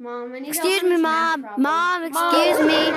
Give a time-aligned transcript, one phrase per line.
[0.00, 1.42] Mom, Excuse me, with mom.
[1.42, 2.90] math Mom, excuse me.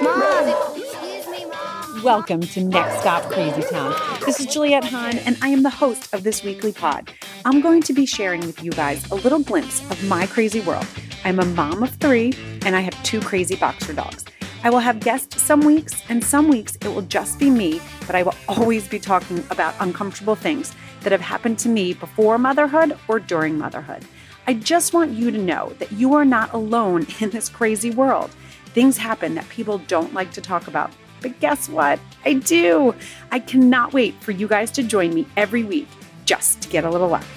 [0.00, 0.02] Mom.
[0.02, 2.02] Mom, excuse me, mom.
[2.02, 3.94] Welcome to Next Stop Crazy Town.
[4.24, 7.12] This is Juliet Hahn, and I am the host of this weekly pod.
[7.44, 10.86] I'm going to be sharing with you guys a little glimpse of my crazy world.
[11.26, 12.32] I'm a mom of three,
[12.64, 14.24] and I have two crazy boxer dogs.
[14.64, 18.16] I will have guests some weeks, and some weeks it will just be me, but
[18.16, 22.98] I will always be talking about uncomfortable things that have happened to me before motherhood
[23.08, 24.06] or during motherhood.
[24.48, 28.30] I just want you to know that you are not alone in this crazy world.
[28.66, 30.92] Things happen that people don't like to talk about.
[31.20, 31.98] But guess what?
[32.24, 32.94] I do.
[33.32, 35.88] I cannot wait for you guys to join me every week
[36.26, 37.28] just to get a little laugh.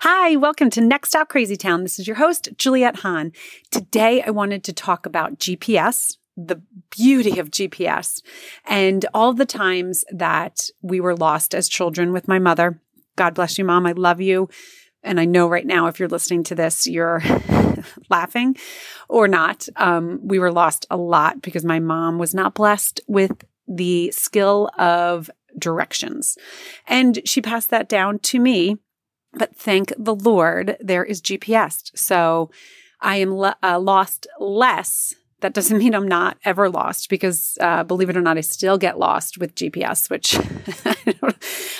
[0.00, 1.84] Hi, welcome to Next Stop Crazy Town.
[1.84, 3.30] This is your host, Juliet Hahn.
[3.70, 8.20] Today I wanted to talk about GPS, the beauty of GPS,
[8.64, 12.80] and all the times that we were lost as children with my mother.
[13.16, 13.86] God bless you, Mom.
[13.86, 14.48] I love you.
[15.04, 17.22] And I know right now, if you're listening to this, you're
[18.10, 18.56] laughing
[19.08, 19.68] or not.
[19.76, 24.70] Um, we were lost a lot because my mom was not blessed with the skill
[24.78, 26.36] of directions.
[26.86, 28.78] And she passed that down to me.
[29.32, 31.90] But thank the Lord, there is GPS.
[31.96, 32.50] So
[33.00, 35.14] I am le- uh, lost less.
[35.44, 38.78] That doesn't mean I'm not ever lost because, uh, believe it or not, I still
[38.78, 40.38] get lost with GPS, which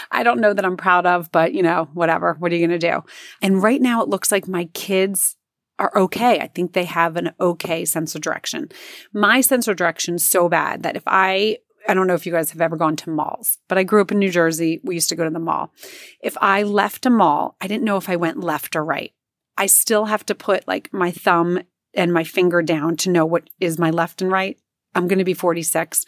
[0.11, 2.37] I don't know that I'm proud of, but you know, whatever.
[2.39, 3.03] What are you going to do?
[3.41, 5.37] And right now, it looks like my kids
[5.79, 6.41] are okay.
[6.41, 8.69] I think they have an okay sense of direction.
[9.15, 12.33] My sense of direction is so bad that if I I don't know if you
[12.33, 14.81] guys have ever gone to malls, but I grew up in New Jersey.
[14.85, 15.73] We used to go to the mall.
[16.23, 19.13] If I left a mall, I didn't know if I went left or right.
[19.57, 21.61] I still have to put like my thumb
[21.95, 24.59] and my finger down to know what is my left and right.
[24.95, 26.05] I'm going to be 46.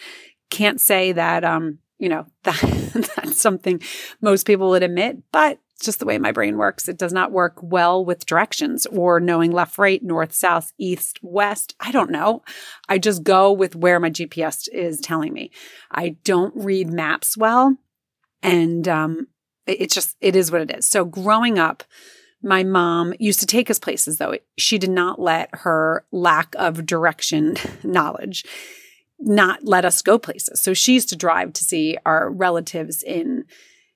[0.50, 3.80] Can't say that um, you know, that that's something
[4.20, 6.88] most people would admit, but it's just the way my brain works.
[6.88, 11.74] It does not work well with directions or knowing left, right, north, south, east, west.
[11.80, 12.42] I don't know.
[12.88, 15.50] I just go with where my GPS is telling me.
[15.90, 17.76] I don't read maps well.
[18.42, 19.26] And um,
[19.66, 20.88] it- it's just, it is what it is.
[20.88, 21.84] So growing up,
[22.42, 24.34] my mom used to take us places, though.
[24.58, 28.44] She did not let her lack of direction knowledge
[29.18, 30.62] not let us go places.
[30.62, 33.44] So she used to drive to see our relatives in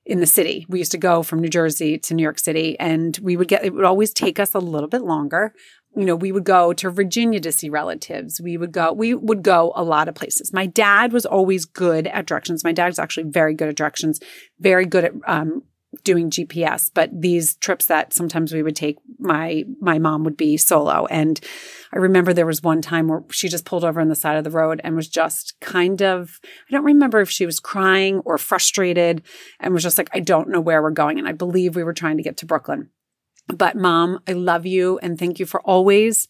[0.06, 0.66] in the city.
[0.68, 3.64] We used to go from New Jersey to New York City and we would get
[3.64, 5.52] it would always take us a little bit longer.
[5.96, 8.40] You know, we would go to Virginia to see relatives.
[8.40, 10.52] We would go we would go a lot of places.
[10.52, 12.64] My dad was always good at directions.
[12.64, 14.20] My dad's actually very good at directions,
[14.58, 15.62] very good at um,
[16.04, 20.56] doing GPS, but these trips that sometimes we would take, my my mom would be
[20.56, 21.06] solo.
[21.06, 21.40] And
[21.92, 24.44] I remember there was one time where she just pulled over on the side of
[24.44, 28.38] the road and was just kind of, I don't remember if she was crying or
[28.38, 29.22] frustrated
[29.58, 31.18] and was just like, I don't know where we're going.
[31.18, 32.90] And I believe we were trying to get to Brooklyn.
[33.48, 36.28] But mom, I love you and thank you for always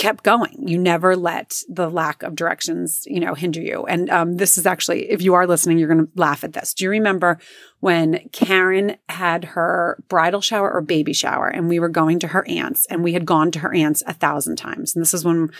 [0.00, 0.66] kept going.
[0.66, 3.84] You never let the lack of directions, you know, hinder you.
[3.84, 6.72] And um, this is actually, if you are listening, you're going to laugh at this.
[6.72, 7.38] Do you remember
[7.80, 12.48] when Karen had her bridal shower or baby shower and we were going to her
[12.48, 14.96] aunt's and we had gone to her aunt's a thousand times?
[14.96, 15.50] And this is when,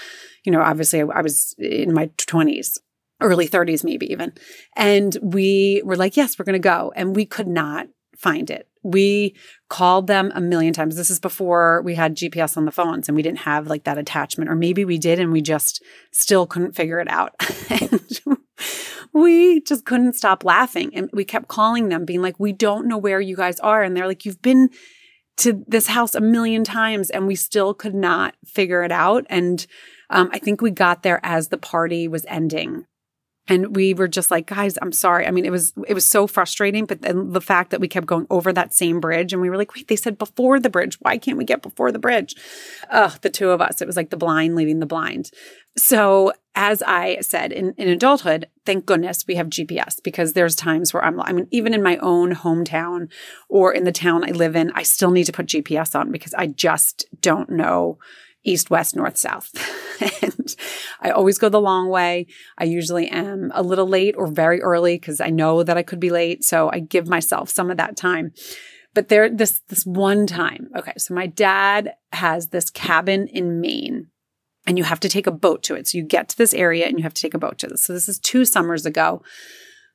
[0.45, 2.79] you know, obviously I, I was in my 20s.
[3.23, 4.33] Early 30s, maybe even.
[4.75, 6.91] And we were like, yes, we're going to go.
[6.97, 8.69] And we could not find it.
[8.83, 9.37] We
[9.69, 10.97] called them a million times.
[10.97, 13.99] This is before we had GPS on the phones and we didn't have like that
[13.99, 15.83] attachment, or maybe we did and we just
[16.13, 17.35] still couldn't figure it out.
[19.13, 20.95] we just couldn't stop laughing.
[20.95, 23.83] And we kept calling them, being like, we don't know where you guys are.
[23.83, 24.71] And they're like, you've been
[25.39, 29.27] to this house a million times and we still could not figure it out.
[29.31, 29.67] And
[30.11, 32.85] um, I think we got there as the party was ending
[33.50, 35.27] and we were just like guys i'm sorry.
[35.27, 38.06] I mean it was it was so frustrating but then the fact that we kept
[38.06, 40.97] going over that same bridge and we were like wait they said before the bridge.
[41.00, 42.34] Why can't we get before the bridge?
[42.91, 43.83] Ugh, the two of us.
[43.83, 45.31] It was like the blind leading the blind.
[45.77, 50.93] So as i said in, in adulthood thank goodness we have gps because there's times
[50.93, 53.08] where i'm i mean even in my own hometown
[53.49, 56.35] or in the town i live in i still need to put gps on because
[56.35, 57.99] i just don't know
[58.44, 59.50] east, west, north, south.
[60.22, 60.56] and
[61.00, 62.26] I always go the long way.
[62.58, 66.00] I usually am a little late or very early because I know that I could
[66.00, 66.44] be late.
[66.44, 68.32] So I give myself some of that time.
[68.94, 74.08] But there, this, this one time, okay, so my dad has this cabin in Maine
[74.66, 75.87] and you have to take a boat to it.
[75.87, 77.84] So you get to this area and you have to take a boat to this.
[77.84, 79.22] So this is two summers ago.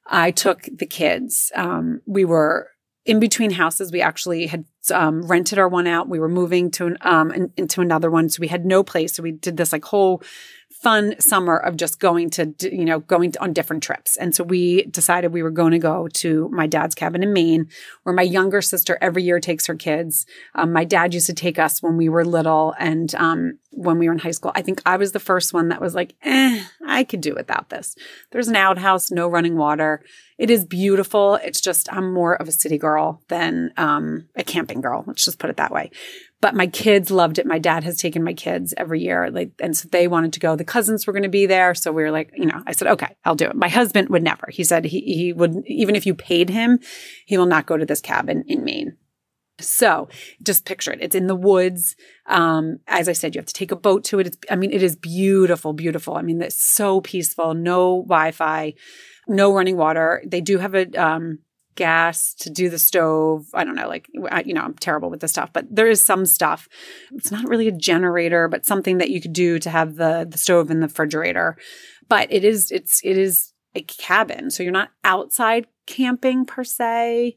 [0.07, 1.51] I took the kids.
[1.55, 2.69] Um, we were
[3.05, 3.91] in between houses.
[3.91, 6.09] We actually had um, rented our one out.
[6.09, 9.15] We were moving to an, um, in, into another one, so we had no place.
[9.15, 10.21] So we did this like whole
[10.85, 14.17] fun summer of just going to, you know, going on different trips.
[14.17, 17.69] And so we decided we were going to go to my dad's cabin in Maine,
[18.03, 20.27] where my younger sister every year takes her kids.
[20.53, 24.07] Um, my dad used to take us when we were little and um, when we
[24.07, 24.51] were in high school.
[24.53, 27.69] I think I was the first one that was like, eh, I could do without
[27.69, 27.95] this.
[28.31, 30.03] There's an outhouse, no running water.
[30.37, 31.35] It is beautiful.
[31.35, 35.03] It's just, I'm more of a city girl than um, a camping girl.
[35.07, 35.91] Let's just put it that way
[36.45, 37.47] but my kids loved it.
[37.47, 40.55] My dad has taken my kids every year, like, and so they wanted to go.
[40.55, 42.87] The cousins were going to be there, so we were like, you know, I said,
[42.89, 43.55] okay, I'll do it.
[43.55, 44.49] My husband would never.
[44.51, 46.77] He said he he would even if you paid him,
[47.25, 48.95] he will not go to this cabin in Maine.
[49.59, 50.07] So
[50.43, 50.99] just picture it.
[51.01, 51.95] It's in the woods.
[52.27, 54.27] Um, as I said, you have to take a boat to it.
[54.27, 56.15] It's, I mean, it is beautiful, beautiful.
[56.15, 57.55] I mean, it's so peaceful.
[57.55, 58.75] No Wi-Fi,
[59.27, 60.21] no running water.
[60.27, 61.39] They do have a um,
[61.75, 63.47] gas to do the stove.
[63.53, 64.07] I don't know, like,
[64.45, 66.67] you know, I'm terrible with this stuff, but there is some stuff.
[67.13, 70.37] It's not really a generator, but something that you could do to have the, the
[70.37, 71.57] stove in the refrigerator.
[72.07, 74.49] But it is, it's, it is a cabin.
[74.49, 77.35] So you're not outside camping per se,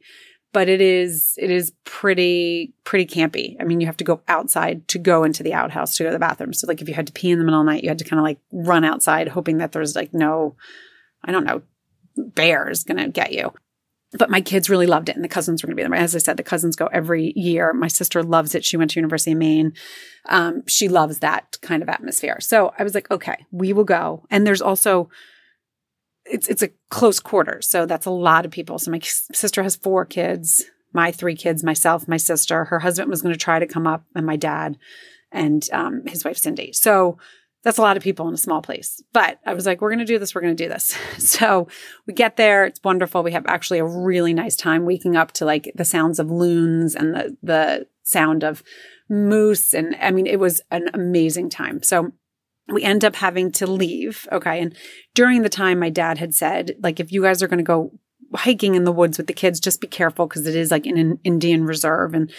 [0.53, 3.57] but it is, it is pretty, pretty campy.
[3.61, 6.15] I mean, you have to go outside to go into the outhouse to go to
[6.15, 6.53] the bathroom.
[6.53, 7.99] So like if you had to pee in the middle of the night, you had
[7.99, 10.57] to kind of like run outside hoping that there's like no,
[11.25, 11.63] I don't know,
[12.17, 13.53] bears going to get you
[14.13, 16.01] but my kids really loved it and the cousins were going to be there.
[16.01, 17.73] As I said, the cousins go every year.
[17.73, 18.65] My sister loves it.
[18.65, 19.75] She went to University of Maine.
[20.29, 22.39] Um, she loves that kind of atmosphere.
[22.41, 24.25] So I was like, okay, we will go.
[24.31, 25.11] And there's also,
[26.25, 27.61] it's, it's a close quarter.
[27.61, 28.79] So that's a lot of people.
[28.79, 30.65] So my sister has four kids,
[30.95, 34.05] my three kids, myself, my sister, her husband was going to try to come up
[34.15, 34.79] and my dad
[35.31, 36.73] and um, his wife, Cindy.
[36.73, 37.19] So
[37.65, 39.03] that's a lot of people in a small place.
[39.13, 40.35] But I was like, we're going to do this.
[40.35, 40.97] We're going to do this.
[41.19, 41.69] So
[42.07, 42.65] we get there.
[42.65, 43.23] It's wonderful.
[43.23, 46.95] We have actually a really nice time waking up to like the sounds of loons
[46.95, 48.63] and the, the sound of
[49.09, 49.75] moose.
[49.75, 51.83] And I mean, it was an amazing time.
[51.83, 52.13] So
[52.69, 54.27] we end up having to leave.
[54.33, 54.61] Okay.
[54.61, 54.75] And
[55.15, 57.93] during the time, my dad had said, like, if you guys are going to go
[58.35, 60.99] hiking in the woods with the kids, just be careful because it is like in
[60.99, 62.15] an Indian reserve.
[62.15, 62.33] And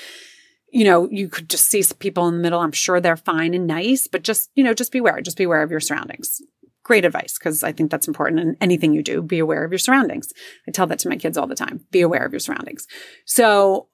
[0.71, 2.59] you know, you could just see people in the middle.
[2.59, 5.21] I'm sure they're fine and nice, but just, you know, just beware.
[5.21, 6.41] Just be aware of your surroundings.
[6.83, 9.21] Great advice because I think that's important in anything you do.
[9.21, 10.31] Be aware of your surroundings.
[10.67, 11.85] I tell that to my kids all the time.
[11.91, 12.87] Be aware of your surroundings.
[13.25, 13.87] So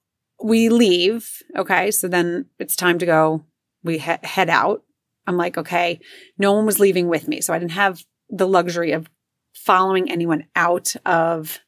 [0.43, 1.41] we leave.
[1.57, 1.91] Okay.
[1.91, 3.43] So then it's time to go.
[3.83, 4.83] We he- head out.
[5.27, 5.99] I'm like, okay,
[6.37, 7.41] no one was leaving with me.
[7.41, 9.09] So I didn't have the luxury of
[9.53, 11.59] following anyone out of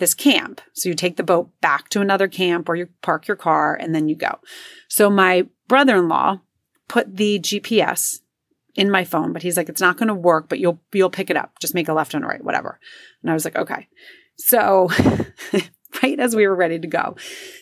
[0.00, 0.60] this camp.
[0.72, 3.94] So you take the boat back to another camp or you park your car and
[3.94, 4.40] then you go.
[4.88, 6.40] So my brother in law
[6.88, 8.18] put the GPS
[8.74, 11.30] in my phone, but he's like, it's not going to work, but you'll, you'll pick
[11.30, 11.58] it up.
[11.60, 12.80] Just make a left and a right, whatever.
[13.22, 13.86] And I was like, okay.
[14.36, 14.88] So
[16.02, 17.16] right as we were ready to go,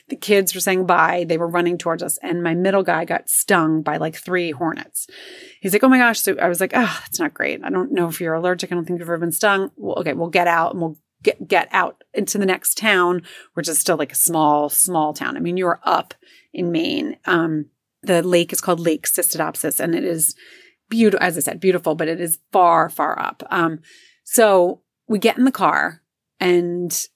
[0.08, 1.24] the kids were saying bye.
[1.28, 5.06] They were running towards us and my middle guy got stung by like three hornets.
[5.60, 6.20] He's like, oh my gosh.
[6.20, 7.60] So I was like, oh, that's not great.
[7.64, 8.70] I don't know if you're allergic.
[8.70, 9.70] I don't think you've ever been stung.
[9.76, 13.22] Well, okay, we'll get out and we'll get, get out into the next town,
[13.54, 15.36] which is still like a small, small town.
[15.36, 16.14] I mean, you're up
[16.52, 17.16] in Maine.
[17.24, 17.66] Um,
[18.02, 20.34] the lake is called Lake Sysladobsis, and it is
[20.88, 23.42] beautiful, as I said, beautiful, but it is far, far up.
[23.50, 23.80] Um,
[24.24, 26.02] so we get in the car
[26.40, 27.06] and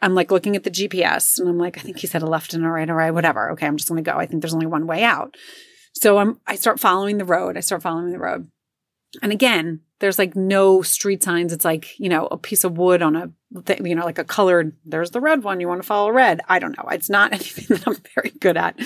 [0.00, 2.54] I'm like looking at the GPS and I'm like, I think he said a left
[2.54, 3.50] and a right or right, whatever.
[3.52, 4.16] Okay, I'm just going to go.
[4.16, 5.36] I think there's only one way out.
[5.94, 7.56] So I'm, I start following the road.
[7.56, 8.48] I start following the road.
[9.22, 11.52] And again, there's like no street signs.
[11.52, 13.30] It's like, you know, a piece of wood on a,
[13.82, 15.60] you know, like a colored, there's the red one.
[15.60, 16.40] You want to follow red.
[16.48, 16.88] I don't know.
[16.90, 18.78] It's not anything that I'm very good at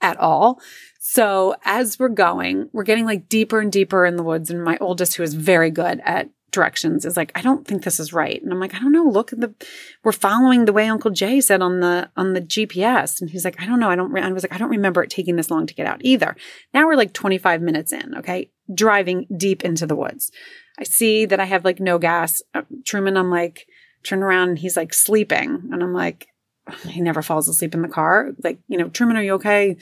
[0.00, 0.60] at all.
[0.98, 4.50] So as we're going, we're getting like deeper and deeper in the woods.
[4.50, 8.00] And my oldest, who is very good at directions is like, I don't think this
[8.00, 8.42] is right.
[8.42, 9.04] And I'm like, I don't know.
[9.04, 9.54] Look at the,
[10.02, 13.20] we're following the way Uncle Jay said on the, on the GPS.
[13.20, 13.90] And he's like, I don't know.
[13.90, 14.22] I don't, re-.
[14.22, 16.36] I was like, I don't remember it taking this long to get out either.
[16.72, 18.16] Now we're like 25 minutes in.
[18.16, 18.50] Okay.
[18.72, 20.30] Driving deep into the woods.
[20.78, 22.42] I see that I have like no gas.
[22.54, 23.66] Uh, Truman, I'm like,
[24.04, 25.70] turn around and he's like sleeping.
[25.72, 26.28] And I'm like,
[26.86, 28.30] he never falls asleep in the car.
[28.42, 29.76] Like, you know, Truman, are you okay?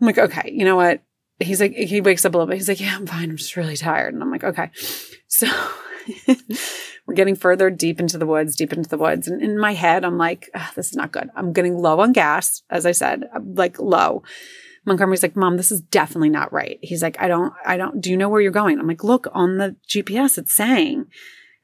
[0.00, 1.02] I'm like, okay, you know what?
[1.40, 2.58] he's like, he wakes up a little bit.
[2.58, 3.30] He's like, yeah, I'm fine.
[3.30, 4.14] I'm just really tired.
[4.14, 4.70] And I'm like, okay.
[5.32, 5.46] So
[7.06, 9.28] we're getting further deep into the woods, deep into the woods.
[9.28, 11.30] And in my head, I'm like, this is not good.
[11.34, 12.62] I'm getting low on gas.
[12.70, 14.22] As I said, I'm like low.
[14.86, 16.78] Montgomery's like, mom, this is definitely not right.
[16.82, 18.78] He's like, I don't, I don't, do you know where you're going?
[18.78, 21.06] I'm like, look on the GPS, it's saying.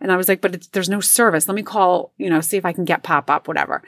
[0.01, 1.49] And I was like, but there's no service.
[1.49, 3.83] Let me call, you know, see if I can get pop up, whatever.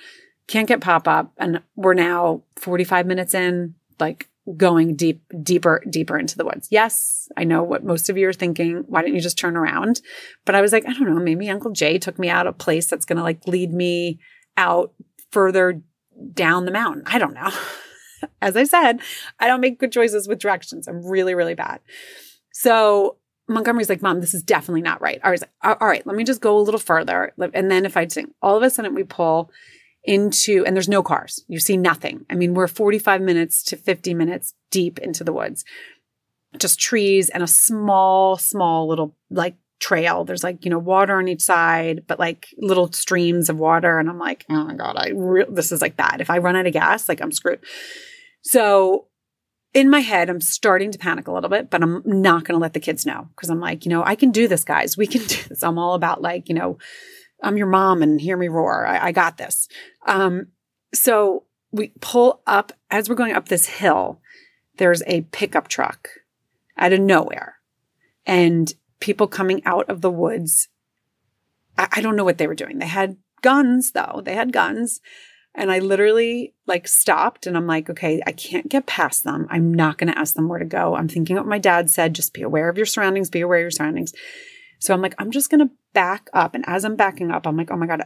[0.46, 1.32] Can't get pop up.
[1.36, 6.69] And we're now 45 minutes in, like going deep, deeper, deeper into the woods.
[6.71, 8.85] Yes, I know what most of you are thinking.
[8.87, 10.00] Why didn't you just turn around?
[10.45, 12.87] But I was like, I don't know, maybe Uncle Jay took me out a place
[12.87, 14.21] that's going to like lead me
[14.57, 14.93] out
[15.31, 15.83] further
[16.33, 17.02] down the mountain.
[17.07, 17.50] I don't know.
[18.43, 19.00] As I said,
[19.38, 20.88] I don't make good choices with directions.
[20.88, 21.81] I'm really, really bad.
[22.52, 23.17] So
[23.49, 25.21] Montgomery's like, Mom, this is definitely not right.
[25.23, 27.33] I was like, all right, let me just go a little further.
[27.55, 29.50] And then if I sing, all of a sudden we pull
[30.08, 31.44] into, and there's no cars.
[31.48, 32.24] You see nothing.
[32.30, 35.66] I mean, we're 45 minutes to 50 minutes deep into the woods,
[36.56, 40.24] just trees and a small, small little like trail.
[40.24, 43.98] There's like, you know, water on each side, but like little streams of water.
[43.98, 46.22] And I'm like, oh my God, I re- this is like bad.
[46.22, 47.60] If I run out of gas, like I'm screwed.
[48.40, 49.08] So
[49.74, 52.62] in my head, I'm starting to panic a little bit, but I'm not going to
[52.62, 54.96] let the kids know because I'm like, you know, I can do this, guys.
[54.96, 55.62] We can do this.
[55.62, 56.78] I'm all about like, you know,
[57.42, 58.87] I'm your mom and hear me roar.
[58.87, 59.68] I, I got this.
[60.07, 60.49] Um,
[60.92, 64.21] so we pull up as we're going up this hill.
[64.76, 66.09] There's a pickup truck
[66.76, 67.57] out of nowhere,
[68.26, 70.68] and people coming out of the woods.
[71.76, 72.78] I, I don't know what they were doing.
[72.78, 74.23] They had guns, though.
[74.25, 75.00] They had guns.
[75.54, 79.49] And I literally like stopped and I'm like, okay, I can't get past them.
[79.50, 80.95] I'm not going to ask them where to go.
[80.95, 83.62] I'm thinking what my dad said just be aware of your surroundings, be aware of
[83.62, 84.12] your surroundings.
[84.78, 86.54] So I'm like, I'm just going to back up.
[86.54, 88.02] And as I'm backing up, I'm like, oh my God,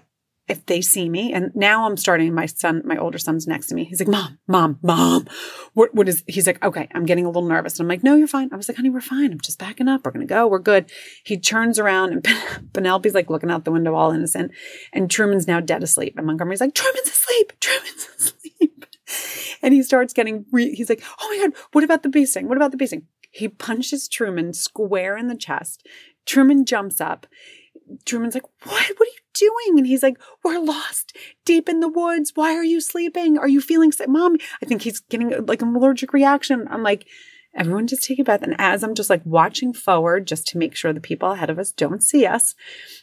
[0.48, 3.74] if they see me, and now I'm starting, my son, my older son's next to
[3.74, 3.84] me.
[3.84, 5.26] He's like, Mom, Mom, Mom.
[5.74, 7.78] What, what is, he's like, okay, I'm getting a little nervous.
[7.78, 8.50] And I'm like, no, you're fine.
[8.52, 9.30] I was like, honey, we're fine.
[9.30, 10.04] I'm just backing up.
[10.04, 10.48] We're going to go.
[10.48, 10.90] We're good.
[11.24, 12.26] He turns around and
[12.72, 14.50] Penelope's like looking out the window, all innocent.
[14.92, 16.14] And Truman's now dead asleep.
[16.16, 17.52] And Montgomery's like, Truman's asleep.
[17.60, 18.86] Truman's asleep.
[19.62, 22.48] And he starts getting, re- he's like, oh my God, what about the bee sting?
[22.48, 23.06] What about the bee sting?
[23.30, 25.86] He punches Truman square in the chest.
[26.26, 27.26] Truman jumps up.
[28.04, 28.92] Truman's like, What?
[28.96, 29.78] What are you doing?
[29.78, 32.32] And he's like, We're lost deep in the woods.
[32.34, 33.38] Why are you sleeping?
[33.38, 34.08] Are you feeling sick?
[34.08, 36.66] Mom, I think he's getting like an allergic reaction.
[36.70, 37.06] I'm like,
[37.54, 38.42] Everyone just take a breath.
[38.42, 41.58] And as I'm just like watching forward just to make sure the people ahead of
[41.58, 42.54] us don't see us,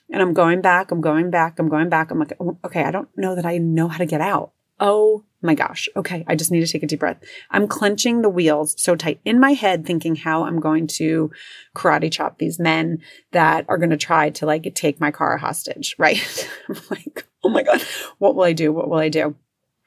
[0.10, 2.10] and I'm going back, I'm going back, I'm going back.
[2.10, 4.54] I'm like, oh, okay, I don't know that I know how to get out.
[4.80, 5.88] Oh my gosh.
[5.96, 6.26] Okay.
[6.28, 7.22] I just need to take a deep breath.
[7.50, 11.32] I'm clenching the wheels so tight in my head, thinking how I'm going to
[11.76, 15.96] karate chop these men that are going to try to like take my car hostage.
[16.10, 16.50] Right.
[16.70, 17.82] I'm like, oh my God,
[18.20, 18.72] what will I do?
[18.72, 19.36] What will I do?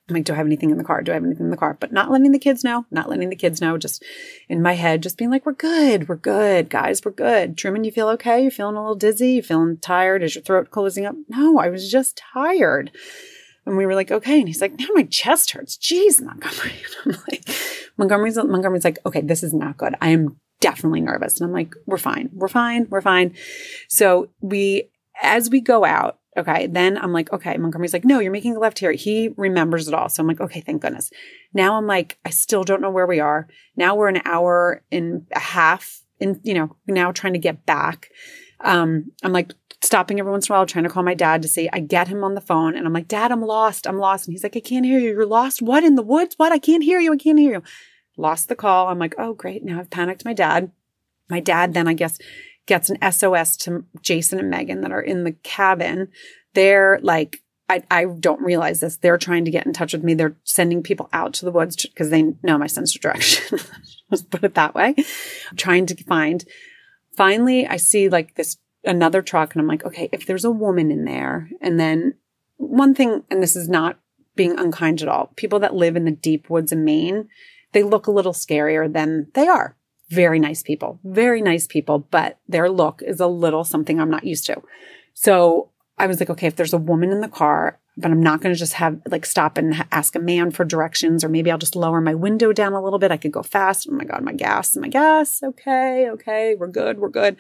[0.09, 1.01] I'm like, do I have anything in the car?
[1.01, 1.77] Do I have anything in the car?
[1.79, 4.05] But not letting the kids know, not letting the kids know, just
[4.49, 6.09] in my head, just being like, we're good.
[6.09, 7.01] We're good, guys.
[7.05, 7.57] We're good.
[7.57, 8.43] Truman, you feel okay?
[8.43, 9.33] You're feeling a little dizzy?
[9.33, 10.23] You feeling tired?
[10.23, 11.15] Is your throat closing up?
[11.29, 12.91] No, I was just tired.
[13.65, 14.39] And we were like, okay.
[14.39, 15.77] And he's like, now my chest hurts.
[15.77, 16.73] Jeez, Montgomery.
[17.05, 17.49] And I'm like,
[17.97, 19.95] Montgomery's, Montgomery's like, okay, this is not good.
[20.01, 21.41] I am definitely nervous.
[21.41, 22.31] And I'm like, we're fine.
[22.33, 22.87] We're fine.
[22.89, 23.35] We're fine.
[23.89, 24.91] So we,
[25.23, 28.59] as we go out, okay, then I'm like, okay, Montgomery's like, no, you're making a
[28.59, 28.93] left here.
[28.93, 30.09] He remembers it all.
[30.09, 31.11] So I'm like, okay, thank goodness.
[31.53, 33.49] Now I'm like, I still don't know where we are.
[33.77, 38.09] Now we're an hour and a half in, you know, now trying to get back.
[38.61, 39.53] Um, I'm like,
[39.83, 42.09] stopping every once in a while, trying to call my dad to say, I get
[42.09, 43.87] him on the phone and I'm like, Dad, I'm lost.
[43.87, 44.27] I'm lost.
[44.27, 45.11] And he's like, I can't hear you.
[45.11, 45.61] You're lost.
[45.61, 46.35] What in the woods?
[46.39, 46.53] What?
[46.53, 47.13] I can't hear you.
[47.13, 47.63] I can't hear you.
[48.17, 48.89] Lost the call.
[48.89, 49.65] I'm like, oh, great.
[49.65, 50.71] Now I've panicked my dad.
[51.29, 52.19] My dad then, I guess,
[52.67, 56.09] gets an SOS to Jason and Megan that are in the cabin.
[56.55, 58.99] They're like, I, I don't realize this.
[58.99, 60.15] They're trying to get in touch with me.
[60.15, 63.59] They're sending people out to the woods because they know my sense of direction.
[64.11, 64.95] Let's put it that way.
[65.51, 66.45] I'm trying to find.
[67.17, 70.91] Finally, I see like this another truck and I'm like, okay, if there's a woman
[70.91, 72.15] in there, and then
[72.57, 73.99] one thing, and this is not
[74.35, 77.29] being unkind at all, people that live in the deep woods of Maine,
[77.73, 79.77] they look a little scarier than they are.
[80.11, 84.25] Very nice people, very nice people, but their look is a little something I'm not
[84.25, 84.63] used to.
[85.15, 88.41] So I was like, okay, if there's a woman in the car, but I'm not
[88.41, 91.59] going to just have like stop and ask a man for directions, or maybe I'll
[91.59, 93.11] just lower my window down a little bit.
[93.11, 93.87] I could go fast.
[93.91, 95.43] Oh my God, my gas, my gas.
[95.43, 97.37] Okay, okay, we're good, we're good.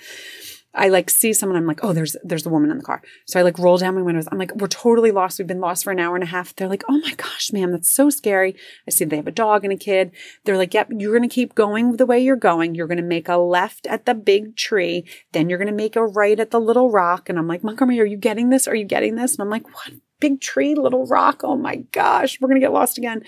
[0.74, 3.02] I like see someone, I'm like, oh, there's there's a woman in the car.
[3.26, 4.26] So I like roll down my windows.
[4.32, 5.38] I'm like, we're totally lost.
[5.38, 6.54] We've been lost for an hour and a half.
[6.54, 8.56] They're like, oh my gosh, ma'am, that's so scary.
[8.86, 10.12] I see they have a dog and a kid.
[10.44, 12.74] They're like, yep, you're gonna keep going the way you're going.
[12.74, 16.38] You're gonna make a left at the big tree, then you're gonna make a right
[16.38, 17.28] at the little rock.
[17.28, 18.66] And I'm like, Montgomery, are you getting this?
[18.66, 19.34] Are you getting this?
[19.34, 19.92] And I'm like, what?
[20.20, 21.42] Big tree, little rock.
[21.42, 23.24] Oh my gosh, we're gonna get lost again.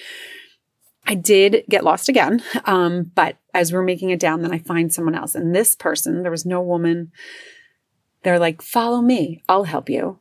[1.06, 2.42] I did get lost again.
[2.64, 5.34] Um, but as we're making it down, then I find someone else.
[5.34, 7.12] And this person, there was no woman.
[8.22, 9.42] They're like, follow me.
[9.48, 10.18] I'll help you.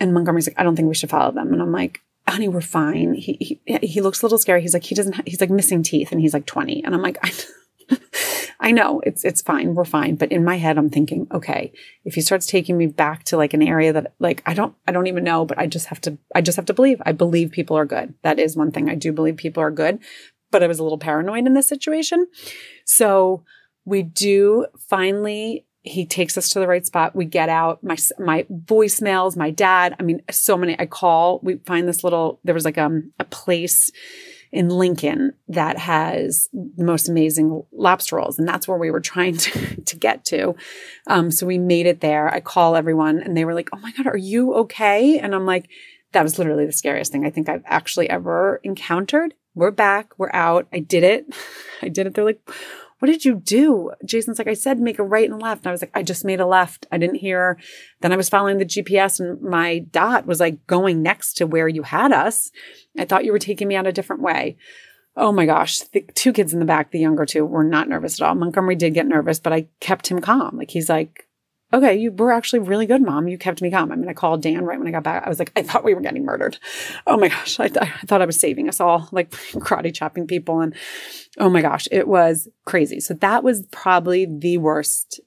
[0.00, 1.52] And Montgomery's like, I don't think we should follow them.
[1.52, 3.14] And I'm like, honey, we're fine.
[3.14, 4.62] He, he, he looks a little scary.
[4.62, 6.82] He's like, he doesn't, he's like missing teeth and he's like 20.
[6.84, 7.32] And I'm like, I,
[8.64, 9.74] I know it's, it's fine.
[9.74, 10.14] We're fine.
[10.16, 11.70] But in my head, I'm thinking, okay,
[12.06, 14.92] if he starts taking me back to like an area that like, I don't, I
[14.92, 17.02] don't even know, but I just have to, I just have to believe.
[17.04, 18.14] I believe people are good.
[18.22, 18.88] That is one thing.
[18.88, 19.98] I do believe people are good,
[20.50, 22.26] but I was a little paranoid in this situation.
[22.86, 23.44] So
[23.84, 27.14] we do finally he takes us to the right spot.
[27.14, 27.84] We get out.
[27.84, 29.36] My my voicemails.
[29.36, 29.94] My dad.
[30.00, 30.74] I mean, so many.
[30.80, 31.40] I call.
[31.42, 32.40] We find this little.
[32.42, 33.90] There was like um a place
[34.54, 38.38] in Lincoln that has the most amazing lobster rolls.
[38.38, 40.54] And that's where we were trying to, to get to.
[41.08, 42.32] Um, so we made it there.
[42.32, 45.18] I call everyone and they were like, Oh my God, are you okay?
[45.18, 45.68] And I'm like,
[46.12, 49.34] that was literally the scariest thing I think I've actually ever encountered.
[49.56, 50.12] We're back.
[50.18, 50.68] We're out.
[50.72, 51.26] I did it.
[51.82, 52.14] I did it.
[52.14, 52.48] They're like,
[53.04, 53.90] what did you do?
[54.06, 55.60] Jason's like, I said, make a right and left.
[55.60, 56.86] And I was like, I just made a left.
[56.90, 57.58] I didn't hear.
[58.00, 61.68] Then I was following the GPS and my dot was like going next to where
[61.68, 62.50] you had us.
[62.98, 64.56] I thought you were taking me out a different way.
[65.18, 65.80] Oh my gosh.
[65.80, 68.36] The two kids in the back, the younger two, were not nervous at all.
[68.36, 70.56] Montgomery did get nervous, but I kept him calm.
[70.56, 71.28] Like he's like,
[71.74, 73.28] okay, you were actually really good, mom.
[73.28, 73.90] You kept me calm.
[73.90, 75.26] I mean, I called Dan right when I got back.
[75.26, 76.58] I was like, I thought we were getting murdered.
[77.06, 77.60] Oh my gosh.
[77.60, 80.60] I, th- I thought I was saving us all, like karate chopping people.
[80.60, 80.74] And
[81.38, 83.00] oh my gosh, it was crazy.
[83.00, 85.20] So that was probably the worst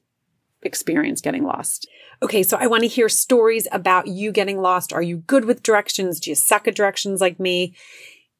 [0.64, 1.88] experience getting lost.
[2.24, 4.92] Okay, so I want to hear stories about you getting lost.
[4.92, 6.20] Are you good with directions?
[6.20, 7.76] Do you suck at directions like me?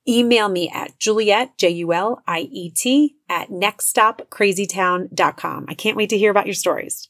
[0.08, 5.66] Email me at Juliet, J U L I E T, at nextstopcrazytown.com.
[5.68, 7.10] I can't wait to hear about your stories.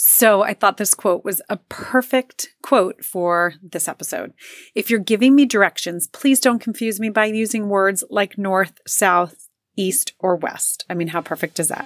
[0.00, 4.32] So I thought this quote was a perfect quote for this episode.
[4.76, 9.48] If you're giving me directions, please don't confuse me by using words like north, south,
[9.76, 10.84] east, or west.
[10.88, 11.84] I mean, how perfect is that?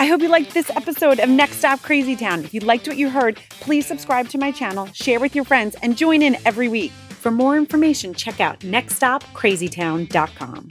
[0.00, 2.42] I hope you liked this episode of Next Stop Crazy Town.
[2.42, 5.76] If you liked what you heard, please subscribe to my channel, share with your friends,
[5.80, 6.90] and join in every week.
[6.90, 10.68] For more information, check out nextstopcrazytown.com.